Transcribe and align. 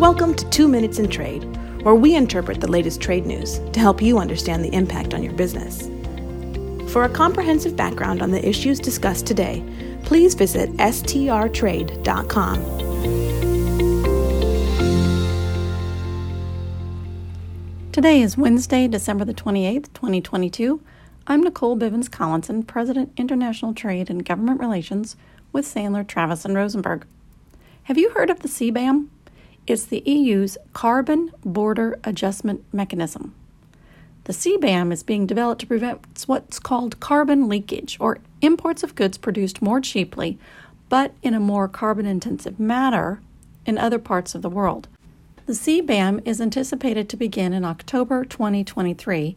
Welcome 0.00 0.34
to 0.36 0.48
Two 0.48 0.66
Minutes 0.66 0.98
in 0.98 1.10
Trade, 1.10 1.44
where 1.82 1.94
we 1.94 2.14
interpret 2.14 2.62
the 2.62 2.70
latest 2.70 3.02
trade 3.02 3.26
news 3.26 3.58
to 3.74 3.80
help 3.80 4.00
you 4.00 4.18
understand 4.18 4.64
the 4.64 4.72
impact 4.72 5.12
on 5.12 5.22
your 5.22 5.34
business. 5.34 5.90
For 6.90 7.04
a 7.04 7.08
comprehensive 7.10 7.76
background 7.76 8.22
on 8.22 8.30
the 8.30 8.42
issues 8.48 8.80
discussed 8.80 9.26
today, 9.26 9.62
please 10.04 10.32
visit 10.32 10.70
strtrade.com. 10.78 12.62
Today 17.92 18.22
is 18.22 18.38
Wednesday, 18.38 18.88
December 18.88 19.26
the 19.26 19.34
28th, 19.34 19.92
2022. 19.92 20.80
I'm 21.26 21.42
Nicole 21.42 21.76
Bivens 21.76 22.10
Collinson, 22.10 22.62
President, 22.62 23.12
International 23.18 23.74
Trade 23.74 24.08
and 24.08 24.24
Government 24.24 24.60
Relations 24.60 25.16
with 25.52 25.66
Sandler, 25.66 26.08
Travis, 26.08 26.46
and 26.46 26.54
Rosenberg. 26.54 27.04
Have 27.82 27.98
you 27.98 28.08
heard 28.12 28.30
of 28.30 28.40
the 28.40 28.48
CBAM? 28.48 29.08
It's 29.70 29.84
the 29.84 30.02
EU's 30.04 30.58
Carbon 30.72 31.30
Border 31.44 31.96
Adjustment 32.02 32.64
Mechanism. 32.72 33.36
The 34.24 34.32
CBAM 34.32 34.92
is 34.92 35.04
being 35.04 35.28
developed 35.28 35.60
to 35.60 35.66
prevent 35.68 36.24
what's 36.26 36.58
called 36.58 36.98
carbon 36.98 37.48
leakage, 37.48 37.96
or 38.00 38.18
imports 38.40 38.82
of 38.82 38.96
goods 38.96 39.16
produced 39.16 39.62
more 39.62 39.80
cheaply 39.80 40.40
but 40.88 41.14
in 41.22 41.34
a 41.34 41.38
more 41.38 41.68
carbon 41.68 42.04
intensive 42.04 42.58
manner 42.58 43.22
in 43.64 43.78
other 43.78 44.00
parts 44.00 44.34
of 44.34 44.42
the 44.42 44.50
world. 44.50 44.88
The 45.46 45.52
CBAM 45.52 46.26
is 46.26 46.40
anticipated 46.40 47.08
to 47.08 47.16
begin 47.16 47.52
in 47.52 47.64
October 47.64 48.24
2023, 48.24 49.36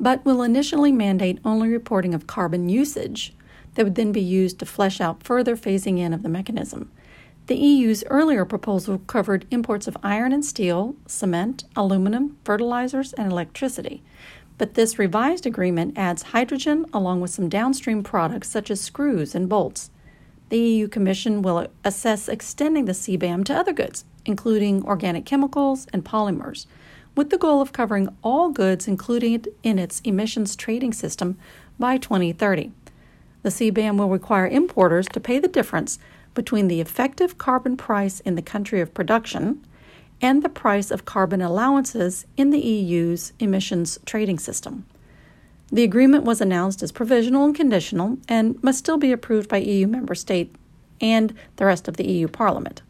but 0.00 0.24
will 0.24 0.40
initially 0.40 0.92
mandate 0.92 1.40
only 1.44 1.68
reporting 1.68 2.14
of 2.14 2.26
carbon 2.26 2.70
usage 2.70 3.34
that 3.74 3.84
would 3.84 3.96
then 3.96 4.12
be 4.12 4.22
used 4.22 4.58
to 4.60 4.64
flesh 4.64 4.98
out 4.98 5.22
further 5.22 5.58
phasing 5.58 5.98
in 5.98 6.14
of 6.14 6.22
the 6.22 6.30
mechanism. 6.30 6.90
The 7.46 7.56
EU's 7.56 8.04
earlier 8.08 8.46
proposal 8.46 9.02
covered 9.06 9.44
imports 9.50 9.86
of 9.86 9.98
iron 10.02 10.32
and 10.32 10.42
steel, 10.42 10.96
cement, 11.06 11.64
aluminum, 11.76 12.38
fertilizers, 12.42 13.12
and 13.12 13.30
electricity. 13.30 14.02
But 14.56 14.74
this 14.74 14.98
revised 14.98 15.44
agreement 15.44 15.98
adds 15.98 16.22
hydrogen 16.22 16.86
along 16.94 17.20
with 17.20 17.32
some 17.32 17.50
downstream 17.50 18.02
products 18.02 18.48
such 18.48 18.70
as 18.70 18.80
screws 18.80 19.34
and 19.34 19.46
bolts. 19.46 19.90
The 20.48 20.58
EU 20.58 20.88
Commission 20.88 21.42
will 21.42 21.66
assess 21.84 22.30
extending 22.30 22.86
the 22.86 22.92
CBAM 22.92 23.44
to 23.44 23.54
other 23.54 23.74
goods, 23.74 24.06
including 24.24 24.82
organic 24.82 25.26
chemicals 25.26 25.86
and 25.92 26.02
polymers, 26.02 26.64
with 27.14 27.28
the 27.28 27.36
goal 27.36 27.60
of 27.60 27.74
covering 27.74 28.08
all 28.22 28.48
goods 28.48 28.88
included 28.88 29.48
in 29.62 29.78
its 29.78 30.00
emissions 30.00 30.56
trading 30.56 30.94
system 30.94 31.36
by 31.78 31.98
2030. 31.98 32.72
The 33.42 33.50
CBAM 33.50 33.98
will 33.98 34.08
require 34.08 34.46
importers 34.46 35.06
to 35.08 35.20
pay 35.20 35.38
the 35.38 35.48
difference 35.48 35.98
between 36.34 36.68
the 36.68 36.80
effective 36.80 37.38
carbon 37.38 37.76
price 37.76 38.20
in 38.20 38.34
the 38.34 38.42
country 38.42 38.80
of 38.80 38.92
production 38.92 39.64
and 40.20 40.42
the 40.42 40.48
price 40.48 40.90
of 40.90 41.04
carbon 41.04 41.40
allowances 41.40 42.26
in 42.36 42.50
the 42.50 42.60
EU's 42.60 43.32
emissions 43.38 43.98
trading 44.04 44.38
system. 44.38 44.84
The 45.72 45.82
agreement 45.82 46.24
was 46.24 46.40
announced 46.40 46.82
as 46.82 46.92
provisional 46.92 47.44
and 47.44 47.54
conditional 47.54 48.18
and 48.28 48.62
must 48.62 48.78
still 48.78 48.98
be 48.98 49.12
approved 49.12 49.48
by 49.48 49.58
EU 49.58 49.86
member 49.86 50.14
states 50.14 50.56
and 51.00 51.34
the 51.56 51.66
rest 51.66 51.88
of 51.88 51.96
the 51.96 52.06
EU 52.06 52.28
Parliament. 52.28 52.82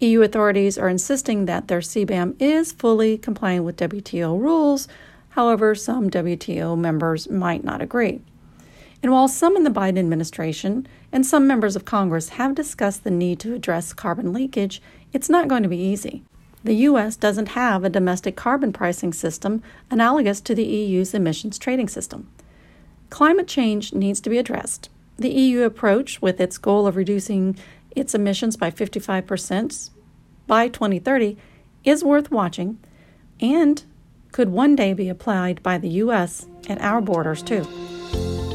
EU 0.00 0.22
authorities 0.22 0.78
are 0.78 0.88
insisting 0.88 1.44
that 1.44 1.68
their 1.68 1.80
CBAM 1.80 2.34
is 2.40 2.72
fully 2.72 3.18
compliant 3.18 3.64
with 3.64 3.76
WTO 3.76 4.40
rules, 4.40 4.88
however, 5.30 5.74
some 5.74 6.10
WTO 6.10 6.76
members 6.76 7.28
might 7.28 7.62
not 7.62 7.82
agree. 7.82 8.22
And 9.02 9.12
while 9.12 9.28
some 9.28 9.56
in 9.56 9.64
the 9.64 9.70
Biden 9.70 9.98
administration 9.98 10.86
and 11.10 11.24
some 11.24 11.46
members 11.46 11.74
of 11.74 11.84
Congress 11.84 12.30
have 12.30 12.54
discussed 12.54 13.04
the 13.04 13.10
need 13.10 13.40
to 13.40 13.54
address 13.54 13.92
carbon 13.92 14.32
leakage, 14.32 14.82
it's 15.12 15.30
not 15.30 15.48
going 15.48 15.62
to 15.62 15.68
be 15.68 15.78
easy. 15.78 16.22
The 16.62 16.74
U.S. 16.74 17.16
doesn't 17.16 17.50
have 17.50 17.84
a 17.84 17.88
domestic 17.88 18.36
carbon 18.36 18.72
pricing 18.72 19.14
system 19.14 19.62
analogous 19.90 20.42
to 20.42 20.54
the 20.54 20.64
EU's 20.64 21.14
emissions 21.14 21.58
trading 21.58 21.88
system. 21.88 22.28
Climate 23.08 23.48
change 23.48 23.94
needs 23.94 24.20
to 24.20 24.30
be 24.30 24.36
addressed. 24.36 24.90
The 25.16 25.30
EU 25.30 25.62
approach, 25.62 26.20
with 26.20 26.40
its 26.40 26.58
goal 26.58 26.86
of 26.86 26.96
reducing 26.96 27.56
its 27.96 28.14
emissions 28.14 28.56
by 28.56 28.70
55% 28.70 29.90
by 30.46 30.68
2030, 30.68 31.38
is 31.84 32.04
worth 32.04 32.30
watching 32.30 32.78
and 33.40 33.82
could 34.32 34.50
one 34.50 34.76
day 34.76 34.92
be 34.92 35.08
applied 35.08 35.62
by 35.62 35.78
the 35.78 35.88
U.S. 35.88 36.46
at 36.68 36.80
our 36.82 37.00
borders, 37.00 37.42
too. 37.42 37.66